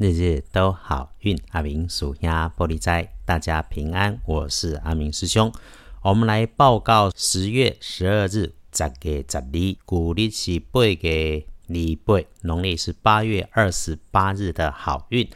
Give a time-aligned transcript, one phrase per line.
[0.00, 1.38] 日日都好运。
[1.50, 4.18] 阿明属鸭玻璃斋，大家平安。
[4.24, 5.52] 我是阿明师兄。
[6.00, 15.28] 我们来报告十月十二日，十月十二，古历是八月二八，农历是八月二十八日的好运。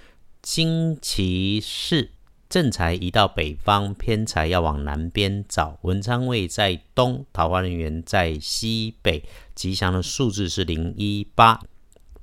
[0.43, 2.09] 星期四，
[2.49, 5.79] 正财移到北方，偏财要往南边找。
[5.83, 9.25] 文昌位在东，桃花人员在西北。
[9.55, 11.61] 吉祥的数字是零一八。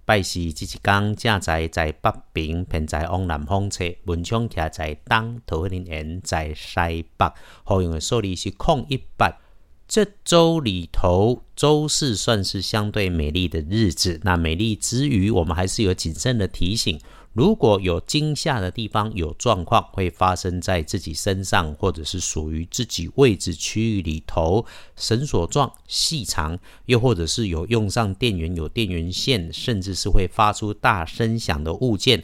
[0.04, 7.32] 拜四即一天，正在在北平，偏在往南方吹；文昌徛在东，桃花林园在西北。
[7.64, 9.40] 好用的数字是空一百。
[9.88, 14.22] 这周里头，周四算是相对美丽的日子。
[14.24, 17.00] 那美丽之余，我们还是有谨慎的提醒。
[17.34, 24.66] 如果有惊吓的地方，有状况会发生在自己身上，或者是属于自己位置区域里头，
[24.98, 32.22] 绳索状、细长，又或者是有用上电源、有电源线，甚至是会发出大声响的物件，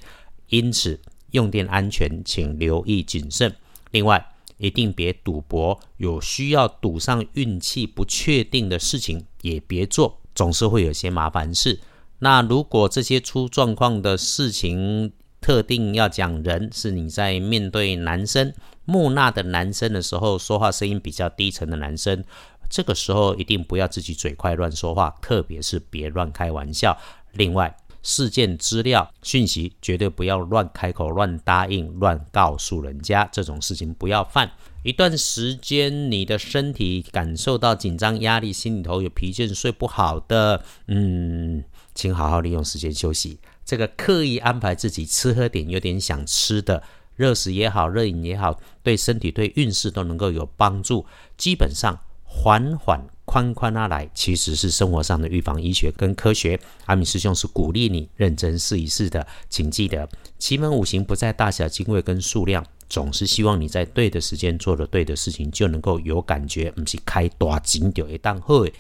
[0.50, 1.00] 因此
[1.32, 3.56] 用电安全请留意谨慎。
[3.92, 11.80] 另外，一定别赌博，有需要赌上运气不确定的事情也别做，总是会有些麻烦事。
[12.20, 18.52] 那如果这些出状况的事情，特定要讲人，是你在面对男生
[18.86, 22.24] 木讷的男生的时候，说话声音比较低沉的男生，
[22.70, 26.98] 这个时候一定不要自己嘴快乱说话，特别是别乱开玩笑。
[27.34, 34.50] 另外，事件资料讯息绝对不要乱开口、乱答应、乱告诉人家，这种事情不要犯。
[34.84, 41.64] 一段时间，你的身体感受到紧张、压力，心里头有疲倦、睡不好的，嗯。
[41.98, 43.40] 请好好利用时间休息。
[43.66, 46.82] 这个刻意安排自己吃喝点有点想吃的
[47.16, 51.04] 热食也好，热饮也好，对身体对运势都能够有帮助。
[51.36, 56.58] 基本上缓缓宽宽拉来，其实是生活上的预防医学跟科学。
[56.86, 59.26] 阿米师兄是鼓励你认真试一试的。
[59.50, 66.72] 请记得，奇门五行不在大小、精位跟数量，总是希望你在对的时间做了对的事情，就能够有感觉。
[66.72, 68.72] 不是开大金就一档会，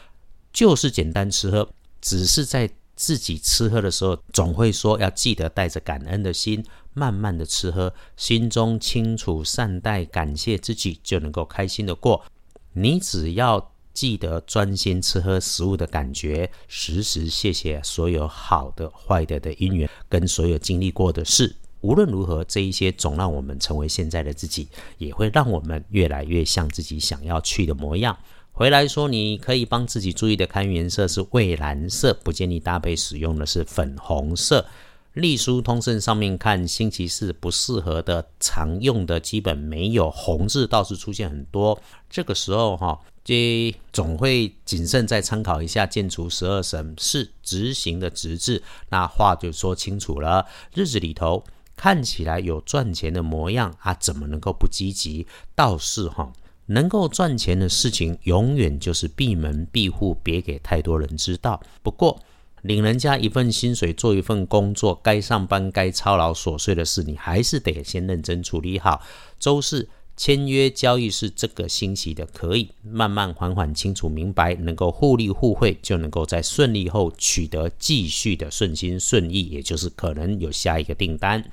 [0.53, 1.67] 就是简单吃喝，
[1.99, 2.69] 只是在。
[2.97, 12.25] 自己吃喝的时候，总会说要记得带着感恩的心，慢慢的吃喝，心中清楚善待感谢自己，就能够开心的过。
[12.73, 21.55] 你只要记得专心吃喝食物的感觉，时时谢谢所有好的坏的的因缘跟所有经历过的事。
[21.81, 28.17] 无论如何，这一些总让我们成为现在的自己，也会让我们越来越像自己想要去的模样。
[28.57, 34.65] 回来说，你可以帮自己注意的看颜色是蔚蓝色，不建议搭配使用的是粉红色。
[35.13, 41.79] 隶书通胜上面看，星期四不适合的常用的基本没有红字，倒是出现很多。
[42.09, 50.47] 这个时候哈，这总会谨慎再参考一下建除十二神是执行的直字，那话就说清楚了。
[50.73, 51.43] 日子里头
[51.75, 55.27] 看起来有赚钱的模样啊，怎么能够不积极？
[55.53, 56.33] 倒是哈。
[56.67, 61.61] 能够赚钱的事情，永远就是闭门闭户，别给太多人知道。
[61.81, 62.19] 不过，
[62.63, 69.01] 领人家一份薪水，做一份工作，该上班、该操劳琐碎的事，你还是得先认真处理好。
[69.39, 81.43] 周四签约交易是这个星期的，可以慢慢缓缓清楚明白，能够互利互惠，就能够在顺利后取得继续的顺心顺意，也就是可能有下一个订单。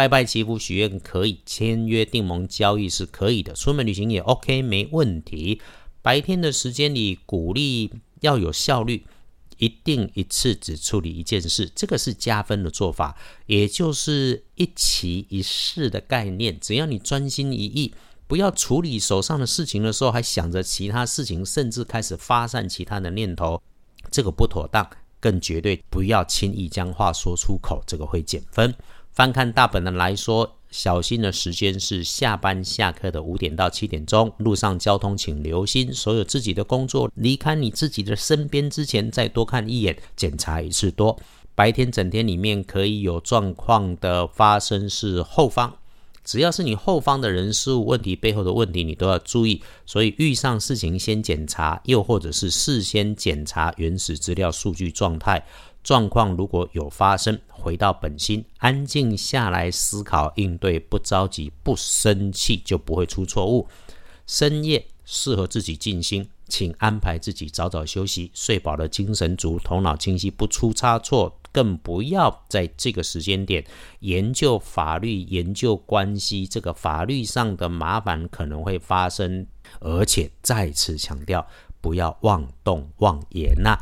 [0.00, 5.60] 拜拜祈福许愿可以，签约订盟交易是可以的，出门旅行也 OK 没问题。
[6.00, 9.04] 白天的时间里鼓励要有效率，
[9.58, 16.58] 一定一次只处理一件事，这个是加分的做法，也就是一期一事的概念。
[16.58, 17.92] 只要你专心一意，
[18.26, 23.60] 不要处理手上的事情的时候还想着其他事情，甚至开始发散其他的念头，
[24.10, 24.88] 这个不妥当。
[25.22, 28.74] 更绝对不要轻易将话说出口，这个会减分。
[29.12, 34.32] 翻看大本的来说，小心的时间是下班下课的五点到七点钟。
[34.38, 41.18] 路上交通请留心，所有自己的工作离开你自己的身边之前，再多看一眼，检查一次多。
[41.56, 45.74] 白天整天里面可以有状况的发生是后方，
[46.24, 49.60] 只要是你后方的人事物问题背后的问题，你都要注意。
[49.84, 55.44] 所以遇上事情先检查，又或者是事先检查原始资料数据状态。
[55.82, 63.68] 状况如果有发生，回到本心，安静下来思考应对，不着急，不生气，就不会出错误。
[64.26, 71.36] 深夜适合自己静心，请安排自己早早休息，睡饱了，精神足，头脑清晰，不出差错。
[71.52, 73.64] 更不要在这个时间点
[73.98, 79.44] 研究法律、研究关系，这个法律上的麻烦可能会发生。
[79.80, 81.44] 而且再次强调，
[81.80, 83.76] 不要妄动妄言呐。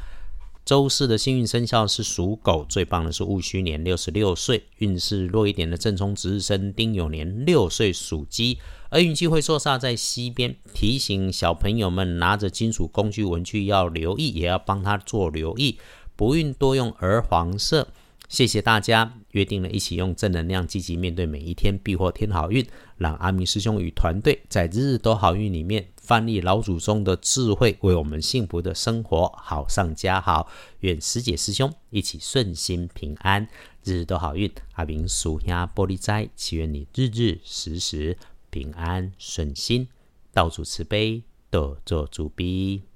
[0.68, 8.58] 周四的幸运生肖是属狗，最棒的是戊戌年六十六岁，运势弱一点的正冲值日生丁酉年六岁属鸡。
[8.90, 15.78] 而运气会坐煞在西边，提醒小朋友们拿着金属工具文具要留意，也要帮他做留意。
[16.14, 17.88] 不运多用儿黄色。
[18.28, 22.64] 谢谢大家，约定了一起用正能量积极面对每一天，必获天好运。
[22.98, 30.50] 让阿明师兄与团队在日日都好运里面翻译老祖宗的智慧，为我们幸福的生活好上加好。
[30.80, 33.48] 愿师姐师兄一起顺心平安，
[33.82, 34.50] 日日都好运。
[34.74, 38.18] 阿明属下玻璃斋，祈愿你日日时时
[38.50, 39.88] 平安顺心，
[40.34, 42.87] 道主慈悲，多做主逼。